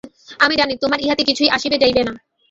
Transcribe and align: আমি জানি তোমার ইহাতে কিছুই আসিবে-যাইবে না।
আমি 0.39 0.55
জানি 0.57 0.73
তোমার 0.83 0.99
ইহাতে 1.01 1.23
কিছুই 1.29 1.49
আসিবে-যাইবে 1.49 2.01
না। 2.07 2.13